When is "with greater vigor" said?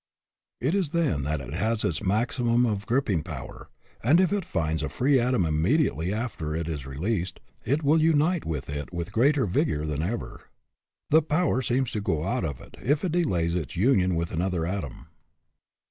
8.91-9.85